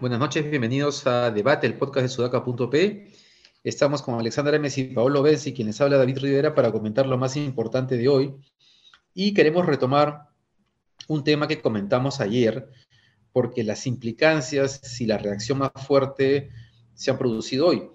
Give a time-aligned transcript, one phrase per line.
[0.00, 3.12] Buenas noches, bienvenidos a Debate, el podcast de sudaca.p.
[3.64, 7.18] Estamos con Alexandra Emes y Paolo Benzi, quien les habla David Rivera, para comentar lo
[7.18, 8.34] más importante de hoy.
[9.12, 10.28] Y queremos retomar
[11.08, 12.70] un tema que comentamos ayer,
[13.32, 16.50] porque las implicancias y la reacción más fuerte
[17.00, 17.88] se han producido hoy.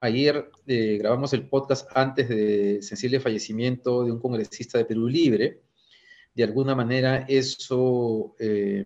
[0.00, 5.62] Ayer eh, grabamos el podcast antes del sensible fallecimiento de un congresista de Perú Libre.
[6.34, 8.84] De alguna manera eso eh,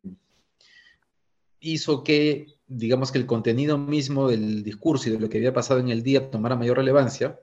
[1.59, 5.81] hizo que digamos que el contenido mismo del discurso y de lo que había pasado
[5.81, 7.41] en el día tomara mayor relevancia,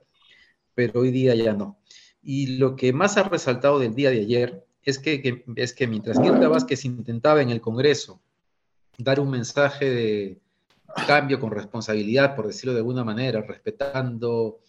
[0.74, 1.78] pero hoy día ya no.
[2.22, 6.18] Y lo que más ha resaltado del día de ayer es que, es que mientras
[6.18, 8.22] Mirta Vázquez intentaba en el Congreso
[8.96, 10.41] dar un mensaje de
[11.06, 14.60] cambio con responsabilidad, por decirlo de alguna manera, respetando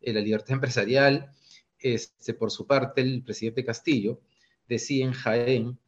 [0.00, 1.32] eh, la libertad empresarial,
[1.78, 4.20] este, por su parte el presidente Castillo
[4.66, 5.78] decía en Jaén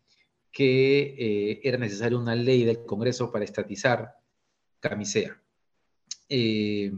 [0.52, 4.14] que eh, era necesaria una ley del Congreso para estatizar
[4.80, 5.40] Camisea.
[6.28, 6.92] Eh,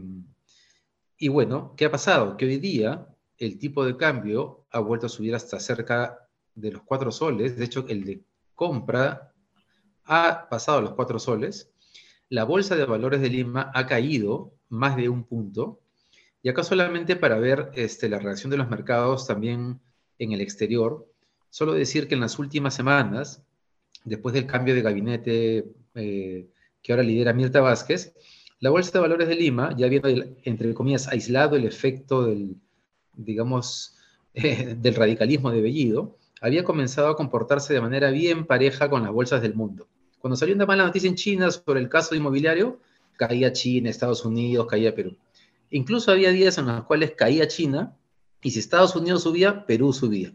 [1.17, 2.37] y bueno, ¿qué ha pasado?
[2.37, 3.07] Que hoy día
[3.37, 7.57] el tipo de cambio ha vuelto a subir hasta cerca de los cuatro soles.
[7.57, 8.23] De hecho, el de
[8.55, 9.33] compra
[10.05, 11.72] ha pasado a los cuatro soles.
[12.33, 15.79] La bolsa de valores de Lima ha caído más de un punto.
[16.41, 19.79] Y acá solamente para ver este, la reacción de los mercados también
[20.17, 21.05] en el exterior,
[21.51, 23.43] Solo decir que en las últimas semanas,
[24.03, 26.47] después del cambio de gabinete eh,
[26.81, 28.15] que ahora lidera Mirta Vázquez,
[28.59, 30.09] la Bolsa de Valores de Lima, ya viendo,
[30.45, 32.55] entre comillas, aislado el efecto del,
[33.13, 33.95] digamos,
[34.33, 39.11] eh, del radicalismo de Bellido, había comenzado a comportarse de manera bien pareja con las
[39.11, 39.87] bolsas del mundo.
[40.23, 42.79] Cuando salió una mala noticia en China sobre el caso inmobiliario,
[43.17, 45.17] caía China, Estados Unidos, caía Perú.
[45.69, 47.97] Incluso había días en los cuales caía China
[48.41, 50.33] y si Estados Unidos subía, Perú subía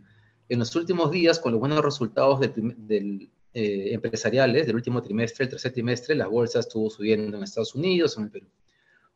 [0.50, 5.50] en los últimos días, con los buenos resultados del, eh, empresariales del último trimestre, el
[5.52, 8.46] tercer trimestre, la bolsa estuvo subiendo en Estados Unidos, en el Perú.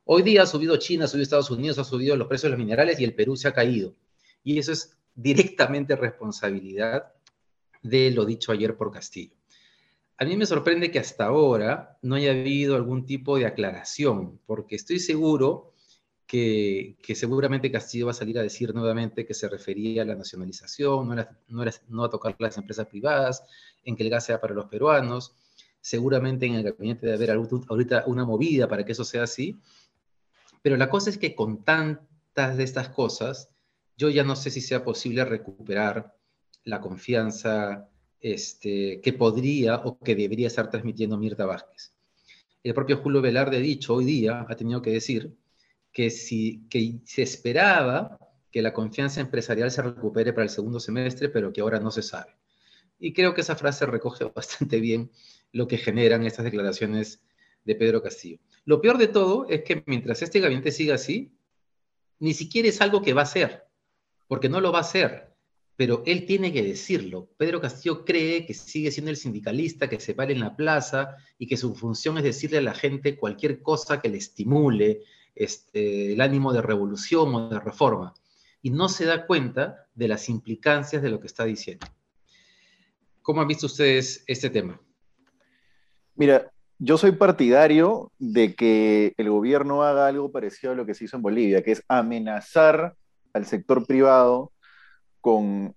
[0.07, 2.59] Hoy día ha subido China, ha subido Estados Unidos, ha subido los precios de los
[2.59, 3.95] minerales y el Perú se ha caído.
[4.43, 7.13] Y eso es directamente responsabilidad
[7.83, 9.35] de lo dicho ayer por Castillo.
[10.19, 14.77] A mí me sorprende que hasta ahora no haya habido algún tipo de aclaración, porque
[14.77, 15.73] estoy seguro
[16.33, 21.09] que, seguramente Castillo va a salir a decir nuevamente que se refería a la nacionalización,
[21.49, 23.45] no, no a tocar las empresas privadas,
[23.85, 25.35] en que el gas sea para los peruanos.
[25.83, 29.61] Seguramente en el gabinete debe haber ahorita una movida para que eso sea así.
[30.63, 33.51] Pero la cosa es que con tantas de estas cosas,
[33.99, 36.17] yo ya no sé si sea posible recuperar
[36.65, 37.91] la confianza
[38.23, 41.93] este, que podría o que debería estar transmitiendo Mirta Vázquez.
[42.63, 45.35] El propio Julio Velarde dicho hoy día, ha tenido que decir,
[45.93, 48.19] que, si, que se esperaba
[48.51, 52.03] que la confianza empresarial se recupere para el segundo semestre, pero que ahora no se
[52.03, 52.37] sabe.
[52.99, 55.11] Y creo que esa frase recoge bastante bien
[55.53, 57.23] lo que generan estas declaraciones
[57.65, 58.39] de Pedro Castillo.
[58.65, 61.33] Lo peor de todo es que mientras este gabinete siga así,
[62.21, 63.65] ni siquiera es algo que va a hacer,
[64.29, 65.32] porque no lo va a hacer,
[65.83, 67.29] pero él tiene que decirlo.
[67.37, 71.49] Pedro Castillo cree que sigue siendo el sindicalista que se para en la plaza y
[71.49, 75.03] que su función es decirle a la gente cualquier cosa que le estimule,
[75.35, 78.15] este, el ánimo de revolución o de reforma
[78.63, 81.85] y no se da cuenta de las implicancias de lo que está diciendo.
[83.21, 84.81] ¿Cómo han visto ustedes este tema?
[86.15, 86.49] Mira,
[86.79, 91.17] yo soy partidario de que el gobierno haga algo parecido a lo que se hizo
[91.17, 92.95] en Bolivia, que es amenazar
[93.33, 94.53] al sector privado
[95.23, 95.75] con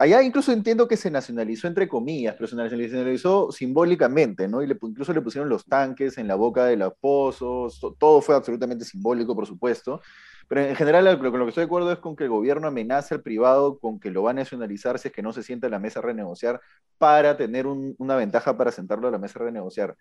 [0.00, 4.62] Allá incluso entiendo que se nacionalizó entre comillas, pero se nacionalizó simbólicamente, ¿no?
[4.62, 8.34] Y le, incluso le pusieron los tanques en la boca de los pozos, todo fue
[8.34, 10.00] absolutamente simbólico, por supuesto.
[10.48, 12.66] Pero en general, lo, con lo que estoy de acuerdo es con que el gobierno
[12.66, 15.66] amenaza al privado con que lo va a nacionalizar si es que no se sienta
[15.66, 16.62] a la mesa a renegociar
[16.96, 19.98] para tener una ventaja para sentarlo a la mesa a renegociar.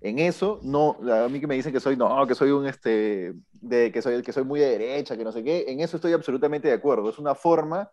[0.00, 3.34] En eso, no, a mí que me dicen que soy, no, que soy un, este,
[3.50, 6.12] de, que soy, que soy muy de derecha, que no sé qué, en eso estoy
[6.12, 7.10] absolutamente de acuerdo.
[7.10, 7.90] Es una forma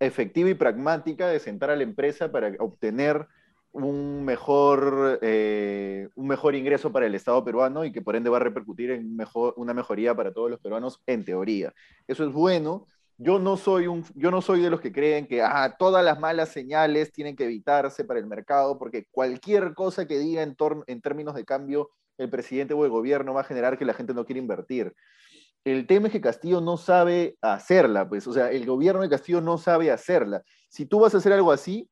[0.00, 3.26] efectiva y pragmática de sentar a la empresa para obtener
[3.74, 8.36] un mejor, eh, un mejor ingreso para el Estado peruano y que por ende va
[8.36, 11.74] a repercutir en mejor, una mejoría para todos los peruanos en teoría.
[12.06, 12.86] Eso es bueno.
[13.16, 16.20] Yo no soy, un, yo no soy de los que creen que ah, todas las
[16.20, 20.56] malas señales tienen que evitarse para el mercado, porque cualquier cosa que diga en,
[20.86, 24.14] en términos de cambio el presidente o el gobierno va a generar que la gente
[24.14, 24.94] no quiera invertir
[25.64, 29.40] el tema es que Castillo no sabe hacerla, pues, o sea, el gobierno de Castillo
[29.40, 30.42] no sabe hacerla.
[30.68, 31.90] Si tú vas a hacer algo así,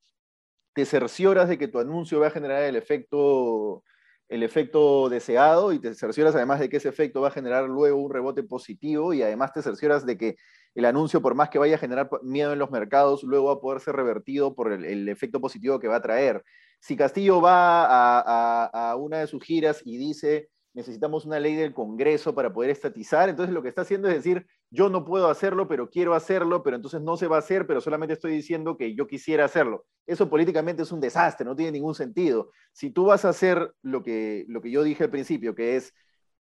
[0.75, 3.83] te cercioras de que tu anuncio va a generar el efecto,
[4.29, 7.99] el efecto deseado y te cercioras además de que ese efecto va a generar luego
[7.99, 10.37] un rebote positivo y además te cercioras de que
[10.75, 13.61] el anuncio, por más que vaya a generar miedo en los mercados, luego va a
[13.61, 16.43] poder ser revertido por el, efecto positivo que va a traer.
[16.81, 21.75] Si Castillo va a, a una de sus giras y dice necesitamos una ley del
[21.75, 23.29] Congreso para poder estatizar.
[23.29, 26.77] Entonces lo que está haciendo es decir, yo no puedo hacerlo, pero quiero hacerlo, pero
[26.77, 29.85] entonces no se va a hacer, pero solamente estoy diciendo que yo quisiera hacerlo.
[30.07, 32.51] Eso políticamente es un desastre, no tiene ningún sentido.
[32.73, 35.93] Si tú vas a hacer lo que, lo que yo dije al principio, que es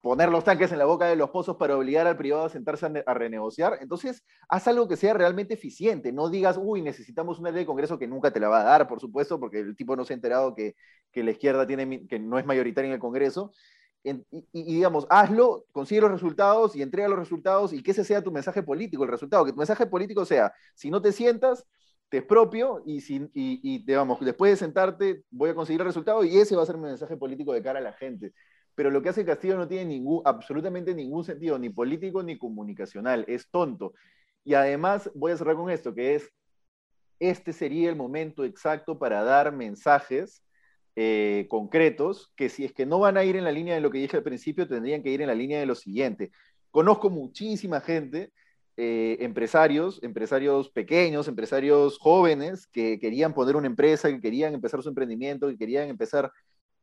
[0.01, 3.03] poner los tanques en la boca de los pozos para obligar al privado a sentarse
[3.05, 6.11] a, renegociar, entonces haz algo que sea realmente eficiente.
[6.11, 8.87] No digas, uy, necesitamos una ley de Congreso que nunca te la va a dar,
[8.87, 10.75] por supuesto, porque el tipo no se ha enterado que,
[11.11, 13.51] que la izquierda tiene, que no es mayoritaria en el Congreso
[14.03, 18.31] y, digamos, hazlo, consigue los resultados y entrega los resultados y que ese sea tu
[18.31, 21.65] mensaje político, el resultado, que tu mensaje político sea, si no te sientas,
[22.09, 26.37] te expropio y, si, y, digamos, después de sentarte voy a conseguir el resultado y
[26.37, 28.33] ese va a ser mi mensaje político de cara a la gente.
[28.75, 33.23] Pero lo que hace Castillo no tiene ningún, absolutamente ningún sentido, ni político ni comunicacional,
[33.27, 33.93] es tonto.
[34.43, 36.31] Y además voy a cerrar con esto, que es,
[37.19, 40.43] este sería el momento exacto para dar mensajes
[40.95, 43.91] eh, concretos que si es que no van a ir en la línea de lo
[43.91, 46.31] que dije al principio, tendrían que ir en la línea de lo siguiente.
[46.69, 48.31] Conozco muchísima gente,
[48.77, 54.89] eh, empresarios, empresarios pequeños, empresarios jóvenes que querían poner una empresa, que querían empezar su
[54.89, 56.31] emprendimiento, que querían empezar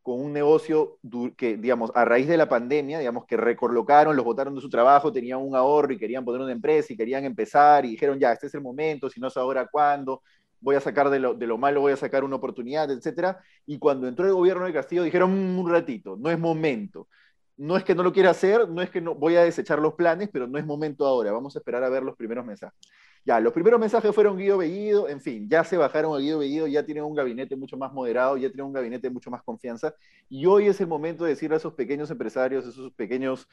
[0.02, 0.98] con un negocio
[1.36, 5.12] que, digamos, a raíz de la pandemia, digamos, que recolocaron, los botaron de su trabajo,
[5.12, 8.46] tenían un ahorro y querían poner una empresa y querían empezar y dijeron, ya, este
[8.46, 10.22] es el momento, si no es ahora, ¿cuándo?
[10.60, 13.40] Voy a sacar de lo, malo, voy a sacar una oportunidad, etcétera.
[13.66, 17.08] Y cuando entró el gobierno de Castillo dijeron mm, un ratito, no es momento.
[17.56, 19.94] No es que no lo quiera hacer, no es que no voy a desechar los
[19.94, 21.32] planes, pero no es momento ahora.
[21.32, 22.78] Vamos a esperar a ver los primeros mensajes.
[23.24, 26.66] Ya, los primeros mensajes fueron Guido Bellido, en fin, ya se bajaron a Guido Bellido,
[26.68, 29.92] ya tienen un gabinete mucho más moderado, ya tienen un gabinete mucho más confianza.
[30.28, 33.48] Y hoy es el momento de decirle a esos pequeños empresarios, a esos pequeños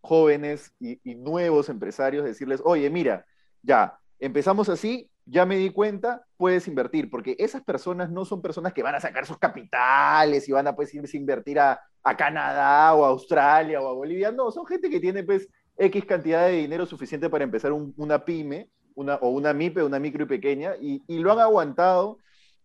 [0.00, 3.26] jóvenes y nuevos empresarios, decirles, oye, mira,
[3.62, 8.72] ya, empezamos así, ya me di cuenta, puedes invertir, porque esas personas no son personas
[8.72, 11.80] que van a sacar sus capitales y van a pues, irse a invertir a,
[12.16, 16.46] Canadá o a Australia o a Bolivia, no, son gente que tiene pues X cantidad
[16.46, 20.72] de dinero suficiente para empezar una pyme una, o una MIPE, una micro y pequeña,
[20.80, 22.18] y, y lo han aguantado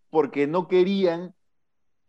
[0.10, 1.34] porque no querían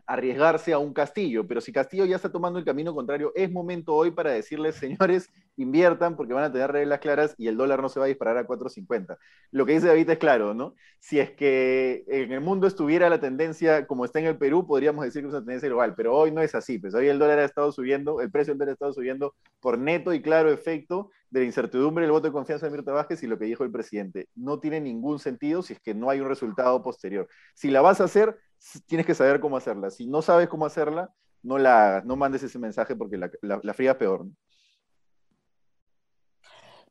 [0.06, 3.94] arriesgarse a un Castillo, pero si Castillo ya está tomando el camino contrario, es momento
[3.94, 7.88] hoy para decirles, señores, inviertan porque van a tener reglas claras y el dólar no
[7.88, 9.16] se va a disparar a 4.50.
[9.50, 10.74] Lo que dice David es claro, ¿no?
[11.00, 15.04] Si es que en el mundo estuviera la tendencia como está en el Perú, podríamos
[15.04, 17.38] decir que es una tendencia global, pero hoy no es así, pues hoy el dólar
[17.38, 21.10] ha estado subiendo, el precio del dólar ha estado subiendo por neto y claro efecto
[21.36, 23.70] de la incertidumbre del voto de confianza de Mirta Vázquez y lo que dijo el
[23.70, 24.28] presidente.
[24.34, 27.28] No tiene ningún sentido si es que no hay un resultado posterior.
[27.54, 28.38] Si la vas a hacer,
[28.86, 29.90] tienes que saber cómo hacerla.
[29.90, 31.10] Si no sabes cómo hacerla,
[31.42, 34.26] no la hagas, no mandes ese mensaje porque la, la, fría es peor.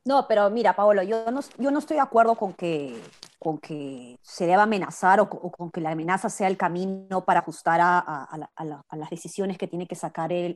[0.05, 0.27] ¿no?
[0.27, 3.01] pero mira, Paolo, yo no, yo no estoy de acuerdo con que,
[3.39, 7.79] con que se deba amenazar o, con que la amenaza sea el camino para ajustar
[7.81, 8.49] a,
[8.91, 10.55] las decisiones que tiene que sacar el,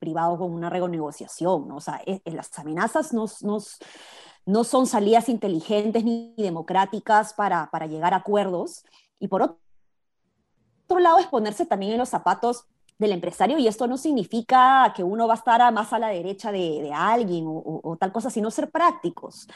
[0.00, 1.68] privado con una renegociación.
[1.68, 1.76] ¿no?
[1.76, 3.78] O sea, las amenazas nos, nos,
[4.46, 8.84] no son salidas inteligentes ni democráticas para, para llegar a acuerdos.
[9.18, 12.66] Y por otro lado es ponerse también en los zapatos
[12.98, 16.50] del empresario y esto no significa que uno va a estar más a la derecha
[16.50, 19.46] de, alguien o, tal cosa, sino ser prácticos.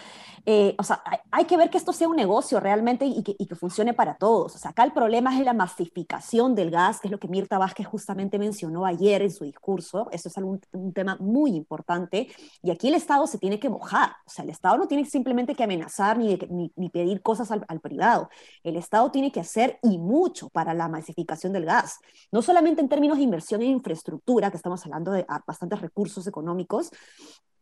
[0.47, 3.93] Eh, o sea, hay, que ver que esto sea un negocio realmente y que, funcione
[3.95, 4.55] para todos.
[4.55, 7.59] O sea, acá el problema es la masificación del gas, que es lo que Mirta
[7.59, 10.09] Vázquez justamente mencionó ayer en su discurso.
[10.11, 10.61] Eso es un,
[10.95, 12.29] tema muy importante
[12.63, 14.11] y aquí el Estado se tiene que mojar.
[14.27, 16.39] O sea, el Estado no tiene simplemente que amenazar ni,
[16.77, 18.31] ni, pedir cosas al, al privado.
[18.63, 21.99] El Estado tiene que hacer y mucho para la masificación del gas,
[22.31, 26.27] no solamente en términos de inversión en infraestructura, que estamos hablando de ah, bastantes recursos
[26.27, 26.91] económicos,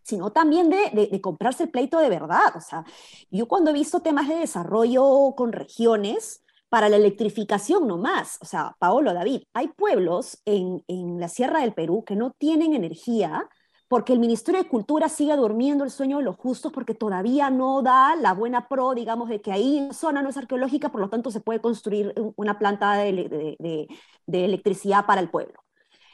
[0.03, 2.57] sino también de, de, comprarse el pleito de verdad.
[2.57, 2.85] O sea,
[3.31, 8.39] yo cuando he visto temas de desarrollo con regiones, para la electrificación nomás.
[8.41, 12.75] O sea, Paolo, David, hay pueblos en, en, la Sierra del Perú que no tienen
[12.75, 13.49] energía
[13.91, 17.83] porque el Ministerio de Cultura sigue durmiendo el sueño de los justos porque todavía no
[17.83, 21.09] da la buena pro, digamos, de que ahí en zona no es arqueológica, por lo
[21.09, 23.89] tanto se puede construir una planta de, de,
[24.27, 25.59] de electricidad para el pueblo.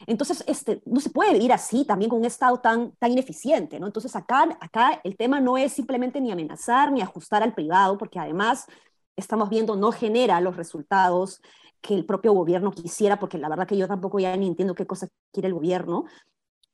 [0.07, 3.87] Entonces, este, no se puede vivir así también con un Estado tan, tan ineficiente, ¿no?
[3.87, 8.19] Entonces, acá, acá el tema no es simplemente ni amenazar ni ajustar al privado, porque
[8.19, 8.65] además
[9.17, 11.43] estamos viendo no genera los resultados
[11.83, 14.87] que el propio gobierno quisiera, porque la verdad que yo tampoco ya ni entiendo qué
[14.87, 16.07] cosa quiere el gobierno.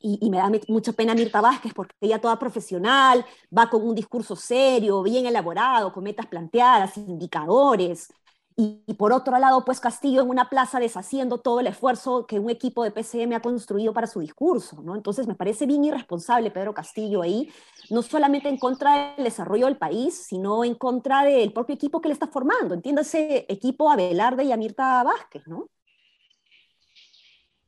[0.02, 3.24] Y, y, me da mucha pena Mirta Vázquez porque ella toda profesional,
[3.56, 8.08] va con un discurso serio, bien elaborado, con metas planteadas, indicadores,
[8.56, 12.50] y, por otro lado, pues Castillo en una plaza deshaciendo todo el esfuerzo que un
[12.50, 14.94] equipo de PCM ha construido para su discurso, ¿no?
[14.94, 17.50] Entonces me parece bien irresponsable Pedro Castillo ahí,
[17.90, 22.08] no solamente en contra del desarrollo del país, sino en contra del propio equipo que
[22.08, 22.74] le está formando.
[22.74, 25.68] Entiéndase, equipo Abelarde y Amirta Vázquez, ¿no?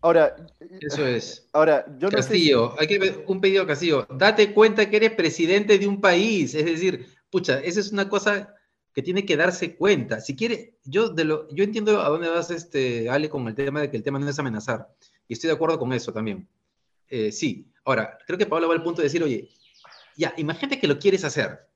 [0.04, 0.36] Ahora,
[0.82, 1.48] eso es.
[1.54, 4.06] Ahora, yo Castillo, hay que un pedido a Castillo.
[4.10, 8.54] Date cuenta que eres presidente de un país, es decir, pucha, esa es una cosa
[8.92, 10.20] que tiene que darse cuenta.
[10.20, 13.80] Si quiere, yo, de lo, yo entiendo a dónde vas, este, Ale, con el tema
[13.80, 14.88] de que el tema no es amenazar.
[15.26, 16.46] Y estoy de acuerdo con eso también.
[17.08, 17.72] Eh, sí.
[17.86, 19.48] Ahora, creo que Pablo va al punto de decir, oye,
[20.18, 21.66] ya, imagínate que lo quieres hacer.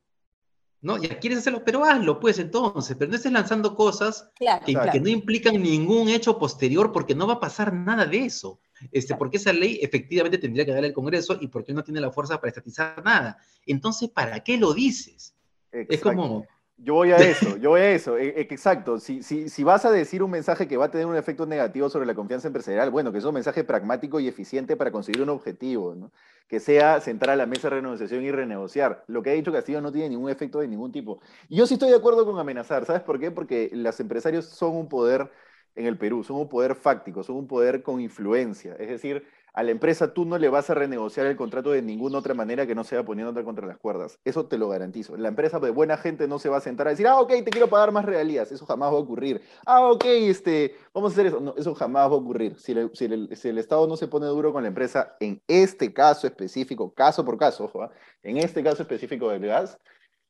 [0.80, 0.96] ¿No?
[0.96, 5.60] Ya quieres hacerlo, pero hazlo, pues entonces, pero no estés lanzando cosas que, no implican
[5.60, 8.60] ningún hecho posterior, porque no va a pasar nada de eso.
[8.92, 12.12] Este, porque esa ley efectivamente tendría que darle al Congreso y porque no tiene la
[12.12, 13.38] fuerza para estatizar nada.
[13.66, 15.34] Entonces, ¿para qué lo dices?
[15.72, 16.46] Es como,
[16.78, 18.98] yo voy a eso, yo voy a eso, e, e, exacto.
[18.98, 21.88] Si, si, si, vas a decir un mensaje que va a tener un efecto negativo
[21.90, 25.30] sobre la confianza empresarial, bueno, que es un mensaje pragmático y eficiente para conseguir un
[25.30, 26.10] objetivo, ¿no?
[26.48, 29.04] que sea sentar a la mesa de renegociación y renegociar.
[29.06, 31.20] Lo que ha dicho Castillo no tiene ningún efecto de ningún tipo.
[31.48, 33.30] Y yo sí estoy de acuerdo con amenazar, ¿sabes por qué?
[33.30, 35.30] Porque los empresarios son un poder
[35.74, 38.74] en el Perú, son un poder fáctico, son un poder con influencia.
[38.78, 42.18] Es decir, a la empresa tú no le vas a renegociar el contrato de ninguna
[42.18, 44.18] otra manera que no sea poniéndote contra las cuerdas.
[44.24, 45.16] Eso te lo garantizo.
[45.16, 47.50] La empresa de buena gente no se va a sentar a decir, ah, ok, te
[47.50, 48.52] quiero pagar más regalías.
[48.52, 49.42] Eso jamás va a ocurrir.
[49.66, 51.40] Ah, ok, este, vamos a hacer eso.
[51.40, 52.58] No, eso jamás va a ocurrir.
[52.58, 57.24] Si, el, Estado no se pone duro con la empresa, en este caso específico, caso
[57.24, 57.90] por caso, ¿ah?
[58.22, 59.78] en este caso específico del gas,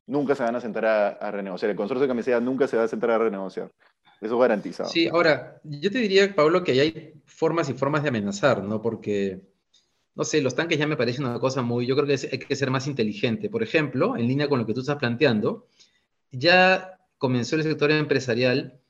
[0.07, 1.71] nunca se van a sentar a, a renegociar.
[1.71, 3.71] El consorcio de camiseta nunca se va a sentar a renegociar.
[4.21, 4.89] Eso garantizado.
[4.89, 8.83] Sí, ahora, yo te diría, Pablo, que hay formas y formas de amenazar, ¿no?
[8.83, 9.41] Porque,
[10.15, 12.57] no sé, los tanques ya me parecen una cosa muy, yo creo que hay que
[12.57, 13.49] ser más inteligente.
[13.49, 15.69] Por ejemplo, en línea con lo que tú estás planteando,
[16.33, 18.81] ya comenzó el sector empresarial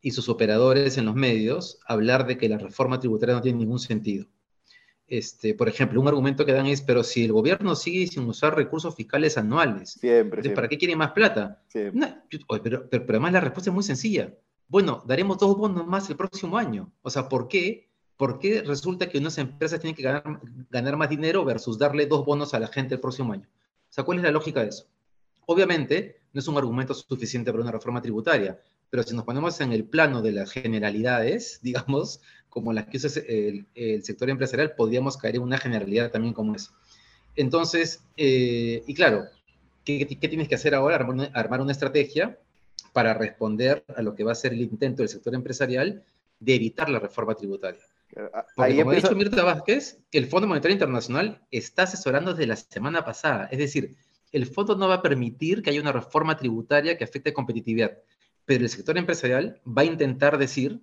[0.00, 3.58] y sus operadores en los medios a hablar de que la reforma tributaria no tiene
[3.58, 4.26] ningún sentido.
[5.06, 8.54] Este, por ejemplo, un argumento que dan es, pero si el gobierno sigue sin usar
[8.54, 11.62] recursos fiscales anuales, siempre, ¿para qué quiere más plata?
[12.62, 14.34] pero, pero, además la respuesta es muy sencilla
[14.68, 16.92] bueno, daremos dos bonos más el próximo año.
[17.02, 17.88] O sea, ¿por qué?
[18.16, 22.52] ¿Por qué resulta que unas empresas tienen que ganar, más dinero versus darle dos bonos
[22.52, 23.48] a la gente el próximo año?
[23.48, 24.86] O sea, ¿cuál es la lógica de eso?
[25.46, 28.60] Obviamente, no es un argumento suficiente para una reforma tributaria,
[28.90, 32.20] pero si nos ponemos en el plano de las generalidades, digamos,
[32.50, 33.66] como las que usa el,
[34.02, 36.72] sector empresarial, podríamos caer en una generalidad también como esa.
[37.36, 39.26] Entonces, eh, y claro,
[39.84, 40.96] ¿qué, tienes que hacer ahora?
[40.96, 42.38] armar una estrategia
[42.98, 46.02] para responder a lo que va a ser el intento del sector empresarial
[46.40, 47.80] de evitar la reforma tributaria.
[48.56, 53.04] Porque, como ha dicho Mirta Vázquez, el Fondo Monetario Internacional está asesorando desde la semana
[53.04, 53.48] pasada.
[53.52, 53.94] Es decir,
[54.32, 57.98] el fondo no va a permitir que haya una reforma tributaria que afecte competitividad,
[58.44, 60.80] pero el sector empresarial va a intentar decir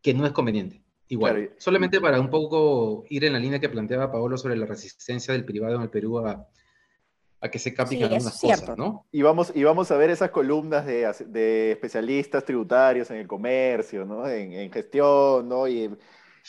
[0.00, 0.82] que no es conveniente.
[1.08, 5.34] Igual, solamente para un poco ir en la línea que planteaba Paolo sobre la resistencia
[5.34, 6.48] del privado en el Perú a,
[7.46, 9.06] a que se capten algunas cosas, ¿no?
[9.10, 14.04] Y vamos, y vamos a ver esas columnas de, de especialistas tributarios en el comercio,
[14.04, 14.28] ¿no?
[14.28, 15.66] En, gestión, ¿no?
[15.66, 15.90] Y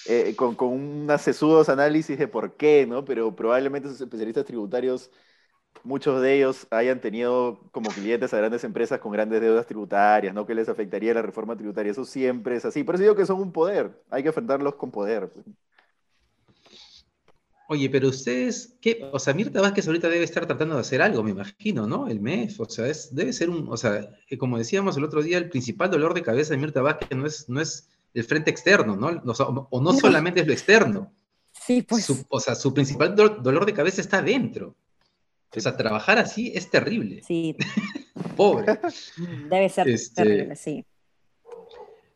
[0.07, 3.05] eh, con, con unos sesudos análisis de por qué, ¿no?
[3.05, 5.11] Pero probablemente esos especialistas tributarios,
[5.83, 10.45] muchos de ellos hayan tenido como clientes a grandes empresas con grandes deudas tributarias, ¿no?
[10.45, 11.91] Que les afectaría la reforma tributaria.
[11.91, 12.83] Eso siempre es así.
[12.83, 14.03] Por eso digo que son un poder.
[14.09, 15.31] Hay que enfrentarlos con poder.
[17.69, 19.09] Oye, pero ustedes, ¿qué?
[19.11, 22.07] O sea, Mirta Vázquez ahorita debe estar tratando de hacer algo, me imagino, ¿no?
[22.07, 25.21] El MEF, o sea, es, debe ser un, o sea, eh, como decíamos el otro
[25.21, 28.51] día, el principal dolor de cabeza de Mirta Vázquez no es, no es el frente
[28.51, 29.21] externo, ¿no?
[29.69, 31.13] O, no solamente es lo externo.
[31.51, 32.07] Sí, pues.
[32.29, 34.77] o sea, su principal dolor de cabeza está dentro.
[35.53, 37.21] O sea, trabajar así es terrible.
[37.27, 37.55] Sí.
[38.37, 38.79] Pobre.
[39.49, 40.85] Debe ser este, terrible, sí.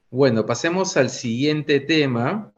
[0.09, 2.53] Bueno, pasemos al siguiente tema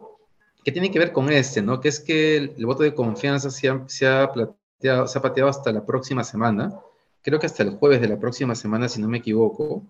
[0.63, 1.81] que tiene que ver con este, ¿no?
[1.81, 5.71] Que es que el, voto de confianza se ha, se, plateado, se ha pateado hasta
[5.71, 6.73] la próxima semana,
[7.21, 9.83] creo que hasta el jueves de la próxima semana, si no me equivoco.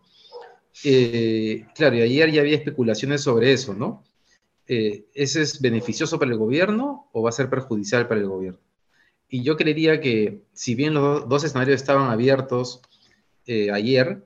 [0.83, 4.03] Eh, claro, y ayer ya había especulaciones sobre eso, ¿no?
[4.67, 8.59] Eh, ¿Ese es beneficioso para el gobierno o va a ser perjudicial para el gobierno?
[9.29, 12.81] Y yo creería que si bien los dos escenarios estaban abiertos
[13.45, 14.23] eh, ayer,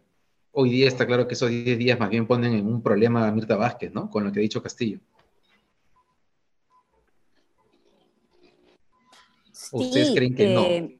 [0.52, 3.32] hoy día está claro que esos 10 días más bien ponen en un problema a
[3.32, 4.10] Mirta Vázquez, ¿no?
[4.10, 5.00] Con lo que ha dicho Castillo.
[9.72, 10.98] ¿Ustedes creen que no?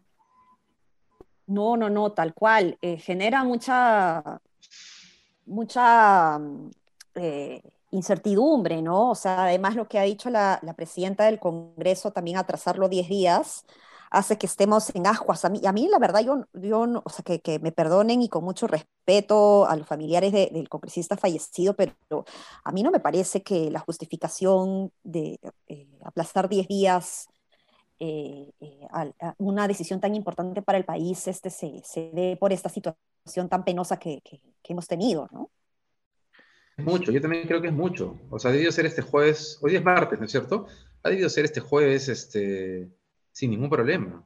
[1.48, 2.78] No, no, no, tal cual.
[2.82, 4.42] Eh, genera mucha,
[5.46, 6.40] mucha
[7.16, 9.12] eh, incertidumbre, ¿no?
[9.12, 13.66] O sea, además lo que ha dicho la, presidenta del Congreso, también atrasarlo 10 días,
[14.12, 15.46] hace que estemos en aguas.
[15.46, 18.30] A mí, a mí la verdad, yo, yo o sea, que, que, me perdonen y
[18.30, 21.94] con mucho respeto a los familiares del congresista fallecido, pero
[22.64, 27.30] a mí no me parece que la justificación de eh, aplazar 10 días
[28.00, 32.54] eh, eh, a, una decisión tan importante para el país este, se, se dé por
[32.54, 35.50] esta situación tan penosa que, que, que hemos tenido, ¿no?
[36.78, 38.20] Es mucho, yo también creo que es mucho.
[38.30, 40.68] O sea, ha debido ser este jueves, hoy es martes, ¿no es cierto?
[41.02, 42.88] Ha debido ser este jueves este,
[43.32, 44.24] sin ningún problema.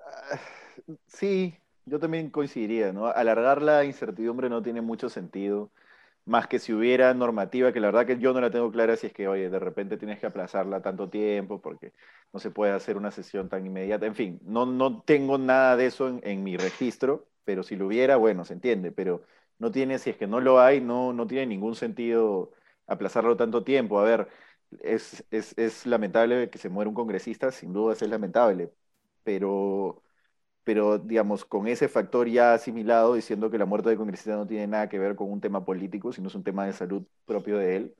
[0.00, 0.40] Ah,
[1.06, 1.54] sí,
[1.84, 3.08] yo también coincidiría, ¿no?
[3.08, 5.70] Alargar la incertidumbre no tiene mucho sentido,
[6.26, 9.08] más que si hubiera normativa, que la verdad que yo no la tengo clara si
[9.08, 11.92] es que, oye, de repente tienes que aplazarla tanto tiempo porque
[12.32, 14.06] no se puede hacer una sesión tan inmediata.
[14.06, 17.86] En fin, no, no tengo nada de eso en, en mi registro, pero si lo
[17.86, 19.22] hubiera, bueno, se entiende, pero
[19.58, 22.52] no tiene, si es que no lo hay, no, no tiene ningún sentido
[22.86, 23.98] aplazarlo tanto tiempo.
[24.00, 24.28] A ver,
[24.82, 28.72] es, es, es lamentable que se muera un congresista, sin duda es lamentable,
[29.22, 30.02] pero,
[30.64, 34.66] pero digamos, con ese factor ya asimilado, diciendo que la muerte del congresista no tiene
[34.66, 37.76] nada que ver con un tema político, sino es un tema de salud propio de
[37.76, 37.94] él,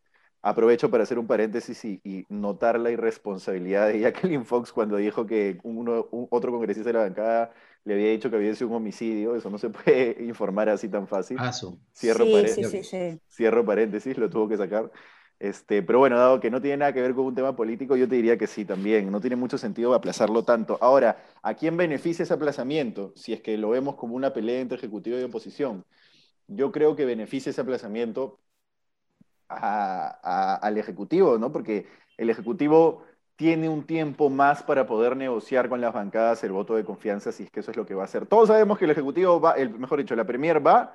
[0.46, 5.58] Aprovecho para hacer un paréntesis y, notar la irresponsabilidad de Jacqueline Fox cuando dijo que
[5.62, 7.50] uno, otro congresista de la bancada
[7.82, 9.36] le había dicho que había sido un homicidio.
[9.36, 11.38] Eso no se puede informar así tan fácil.
[11.94, 14.92] Cierro, paréntesis, Cierro paréntesis, lo tuvo que sacar.
[15.38, 18.08] Este, pero bueno, dado que no tiene nada que ver con un tema político, yo
[18.08, 19.10] te diría que sí también.
[19.10, 20.78] No tiene mucho sentido aplazarlo tanto.
[20.80, 23.12] Ahora, ¿a quién beneficia ese aplazamiento?
[23.16, 25.84] Si es que lo vemos como una pelea entre ejecutivo y oposición.
[26.46, 28.40] Yo creo que beneficia ese aplazamiento
[29.48, 31.52] al Ejecutivo, ¿no?
[31.52, 31.86] Porque
[32.16, 33.04] el Ejecutivo
[33.36, 37.44] tiene un tiempo más para poder negociar con las bancadas el voto de confianza, si
[37.44, 38.26] es que eso es lo que va a hacer.
[38.26, 40.94] Todos sabemos que el Ejecutivo va, el, mejor dicho, la Premier va,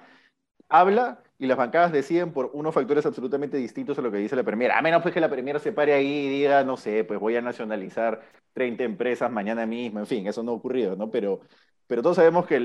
[0.70, 4.44] habla y las bancadas deciden por unos factores absolutamente distintos a lo que dice la
[4.44, 4.72] Premier.
[4.72, 7.36] A menos pues que la Premier se pare ahí y diga, no sé, pues voy
[7.36, 8.22] a nacionalizar
[8.54, 11.10] 30 empresas mañana mismo, en fin, eso no ha ocurrido, ¿no?
[11.12, 11.42] Pero,
[11.88, 12.60] pero todos sabemos que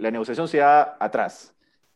[0.00, 1.54] la negociación se da atrás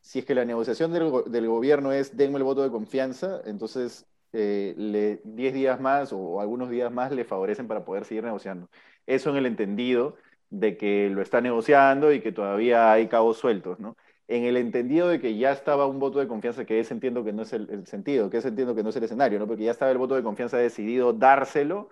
[0.08, 4.42] si es que la negociación del, gobierno es denme el voto de confianza, entonces 10
[4.74, 5.20] eh,
[5.52, 8.70] días más o algunos días más le favorecen para poder seguir negociando.
[9.06, 10.16] Eso en el entendido
[10.48, 13.96] de que lo está negociando y que todavía hay cabos sueltos, ¿no?
[14.28, 17.32] En el entendido de que ya estaba un voto de confianza, que es entiendo que
[17.32, 19.46] no es el, sentido, que es entiendo que no es el escenario, ¿no?
[19.46, 21.90] Porque ya estaba el voto de confianza decidido dárselo,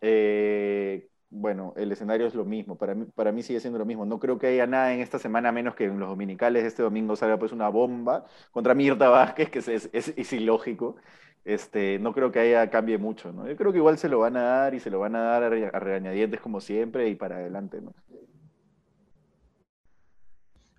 [0.00, 4.06] eh, bueno, el escenario es lo mismo, para mí, para mí sigue siendo lo mismo.
[4.06, 7.16] No creo que haya nada en esta semana, menos que en los dominicales este domingo
[7.16, 10.96] salga pues una bomba contra Mirta Vázquez, que es, es, ilógico.
[11.44, 13.48] Este, no creo que haya cambie mucho, ¿no?
[13.48, 15.44] Yo creo que igual se lo van a dar y se lo van a dar
[15.44, 17.94] a regañadientes como siempre y para adelante, ¿no?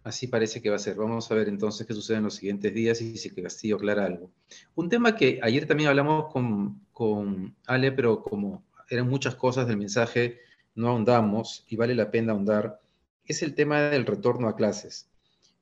[0.09, 0.95] Así parece que va a ser.
[0.95, 4.31] Vamos a ver entonces qué sucede en los siguientes días y si Castillo aclara algo.
[4.73, 9.77] Un tema que ayer también hablamos con, con Ale, pero como eran muchas cosas del
[9.77, 10.39] mensaje,
[10.73, 12.81] no ahondamos y vale la pena ahondar,
[13.23, 15.07] es el tema del retorno a clases.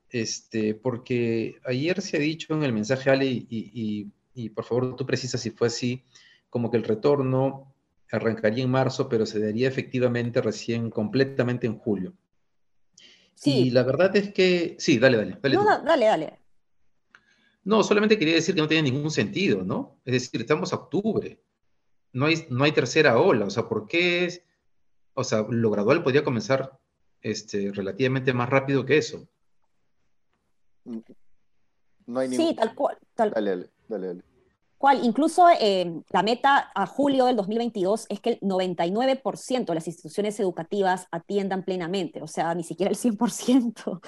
[0.08, 5.04] Este, porque ayer se ha dicho en el mensaje, Ale, y, y, por favor tú
[5.04, 6.04] precisas si fue así,
[6.48, 7.74] como que el retorno
[8.10, 12.14] arrancaría en marzo, pero se daría efectivamente recién completamente en julio.
[13.38, 13.68] Sí.
[13.68, 15.38] Y la verdad es que, sí, dale, dale.
[15.40, 16.38] Dale, no, dale, dale.
[17.64, 20.00] No, solamente quería decir que no tiene ningún sentido, ¿no?
[20.04, 21.38] Es decir, estamos a octubre
[22.12, 24.42] no hay, no hay tercera ola, o sea, ¿por qué es,
[25.14, 26.78] o sea, lo gradual podría comenzar
[27.20, 29.28] este, relativamente más rápido que eso?
[32.06, 32.96] No hay Sí, tal cual.
[33.14, 33.30] Tal...
[33.30, 34.22] Dale, dale, dale, dale.
[34.78, 39.88] Cual, incluso eh, la meta a julio del 2022 es que el 99% de las
[39.88, 44.00] instituciones educativas atiendan plenamente, o sea, ni siquiera el 100%.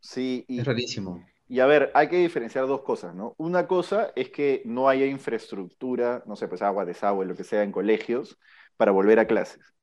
[0.00, 1.24] Sí, y, es rarísimo.
[1.48, 3.34] Y a ver, hay que diferenciar dos cosas, ¿no?
[3.38, 7.62] Una cosa es que no haya infraestructura, no sé, pues agua, desagüe, lo que sea,
[7.62, 8.38] en colegios
[8.76, 9.74] para volver a clases.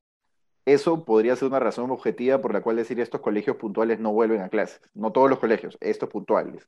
[0.65, 4.41] Eso podría ser una razón objetiva por la cual decir estos colegios puntuales no vuelven
[4.41, 4.81] a clases.
[4.93, 6.67] No todos los colegios, estos puntuales.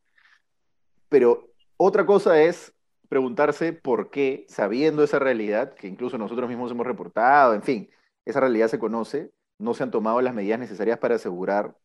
[1.10, 2.75] Pero otra cosa es
[3.10, 7.89] preguntarse por qué, sabiendo esa realidad, que incluso nosotros mismos hemos reportado, en fin,
[8.26, 11.78] esa realidad se conoce, no se han tomado las medidas necesarias para asegurar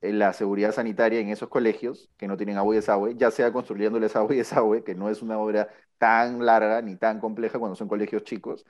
[0.00, 3.52] eh, la seguridad sanitaria en esos colegios que no tienen agua y desagüe, ya sea
[3.52, 7.76] construyéndoles agua y desagüe, que no es una obra tan larga ni tan compleja cuando
[7.76, 8.64] son colegios chicos,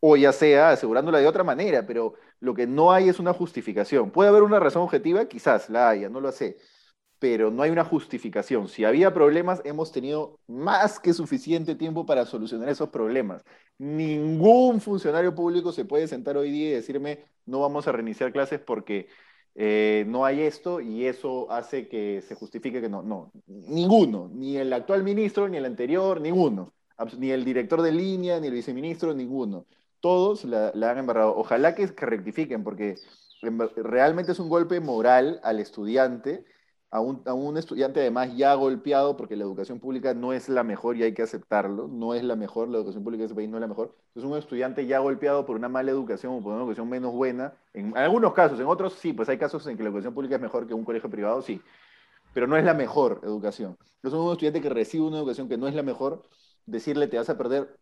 [0.00, 4.10] o ya sea asegurándola de otra manera, pero lo que no hay es una justificación.
[4.10, 5.26] ¿Puede haber una razón objetiva?
[5.26, 6.58] Quizás la haya, no lo sé,
[7.22, 8.66] pero no hay una justificación.
[8.66, 13.44] Si había problemas, hemos tenido más que suficiente tiempo para solucionar esos problemas.
[13.78, 18.58] Ningún funcionario público se puede sentar hoy día y decirme, no vamos a reiniciar clases
[18.58, 19.06] porque
[19.54, 24.56] eh, no hay esto y eso hace que se justifique que no, no, ninguno, ni
[24.56, 26.72] el actual ministro, ni el anterior, ninguno,
[27.18, 29.66] ni el director de línea, ni el viceministro, ninguno.
[30.00, 31.36] todos la, han embarrado.
[31.36, 32.96] Ojalá que, que rectifiquen, porque
[33.76, 36.44] realmente es un golpe moral al estudiante
[36.92, 41.02] a un, estudiante además ya golpeado porque la educación pública no es la mejor y
[41.02, 43.62] hay que aceptarlo, no es la mejor, la educación pública de ese país no es
[43.62, 43.96] la mejor.
[44.14, 47.54] Es un estudiante ya golpeado por una mala educación o por una educación menos buena,
[47.72, 50.42] en, algunos casos, en otros sí, pues hay casos en que la educación pública es
[50.42, 51.62] mejor que un colegio privado, sí,
[52.34, 53.78] pero no es la mejor educación.
[53.96, 56.22] Entonces un estudiante que recibe una educación que no es la mejor,
[56.66, 57.74] decirle te vas a perder,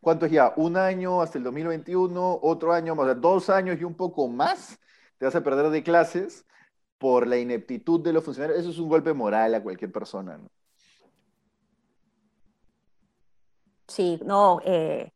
[0.00, 0.52] ¿cuánto es ya?
[0.54, 4.78] Un año hasta el 2021, otro año, o sea, dos años y un poco más,
[5.18, 6.46] te vas a perder de clases
[7.04, 10.48] por la ineptitud de los funcionarios, eso es un golpe moral a cualquier persona, ¿no?
[13.86, 15.12] Sí, no, eh,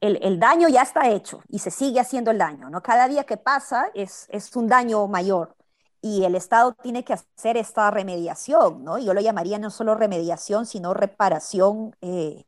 [0.00, 2.80] el, daño ya está hecho y se sigue haciendo el daño, ¿no?
[2.80, 5.56] Cada día que pasa es, es un daño mayor
[6.00, 8.96] y el Estado tiene que hacer esta remediación, ¿no?
[9.00, 12.44] Yo lo llamaría no solo remediación, sino reparación eh,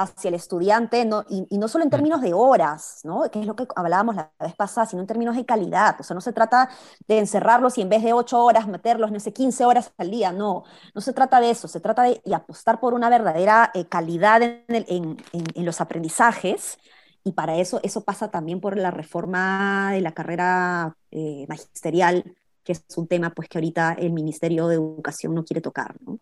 [0.00, 3.30] hacia el estudiante, no, y, no solo en términos de horas, ¿no?
[3.30, 5.96] que es lo que hablábamos la vez pasada, sino en términos de calidad.
[6.00, 6.70] O sea, no se trata
[7.06, 10.32] de encerrarlos y en vez de ocho horas meterlos, no sé, 15 horas al día,
[10.32, 14.42] no, no se trata de eso, se trata de apostar por una verdadera eh, calidad
[14.42, 16.78] en, en, los aprendizajes,
[17.22, 22.24] y para eso, eso pasa también por la reforma de la carrera eh, magisterial,
[22.64, 26.18] que es un tema pues que ahorita el Ministerio de Educación no quiere tocar, ¿no?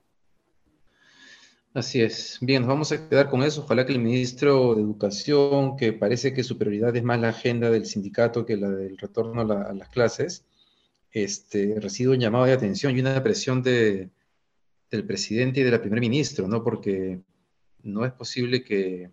[1.75, 2.39] Así es.
[2.41, 3.63] Bien, nos vamos a quedar con eso.
[3.63, 7.71] Ojalá que el ministro de Educación, que parece que su prioridad es más la agenda
[7.71, 10.45] del sindicato que la del retorno a, las clases,
[11.13, 14.11] este, reciba un llamado de atención y una presión de,
[14.91, 16.65] del presidente y de la primer ministro, ¿no?
[16.65, 17.21] Porque
[17.83, 19.11] no es posible que,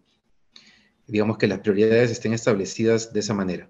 [1.08, 3.70] digamos, que las prioridades estén establecidas de esa manera.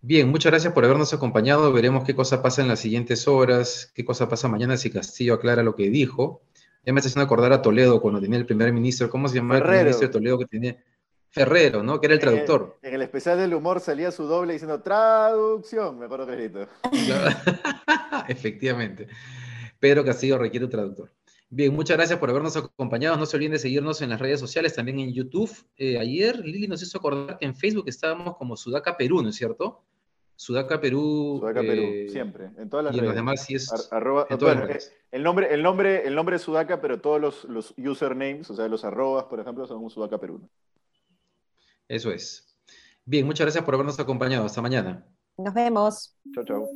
[0.00, 1.72] Bien, muchas gracias por habernos acompañado.
[1.72, 5.62] Veremos qué cosa pasa en las siguientes horas, qué cosa pasa mañana si Castillo aclara
[5.62, 6.42] lo que dijo.
[6.84, 9.08] Ya me está haciendo acordar a Toledo cuando tenía el primer ministro.
[9.08, 10.76] ¿Cómo se llamaba el primer ministro de Toledo que tenía?
[11.30, 12.00] Ferrero, ¿no?
[12.00, 12.78] Que era el traductor.
[12.82, 16.68] En el, especial del humor salía su doble diciendo traducción, me acuerdo clarito.
[18.28, 19.08] Efectivamente.
[19.80, 21.12] Pedro Castillo requiere un traductor.
[21.48, 23.16] Bien, muchas gracias por habernos acompañado.
[23.16, 25.50] No se olviden de seguirnos en las redes sociales, también en YouTube.
[25.76, 29.36] Eh, ayer Lili nos hizo acordar que en Facebook estábamos como Sudaca Perú, ¿no es
[29.36, 29.84] cierto?
[30.36, 31.38] Sudaca Perú.
[31.40, 33.08] Sudaca Perú, eh, siempre, en todas las y redes.
[33.08, 33.70] los demás sí es.
[33.70, 34.92] en todas las redes.
[35.10, 38.66] El nombre, el, nombre, el nombre es Sudaca, pero todos los, los usernames, o sea,
[38.68, 40.48] los arrobas, por ejemplo, son Sudaca Perú.
[41.88, 42.56] Eso es.
[43.04, 44.46] Bien, muchas gracias por habernos acompañado.
[44.46, 45.06] Hasta mañana.
[45.36, 46.16] Nos vemos.
[46.34, 46.68] Chao, chao.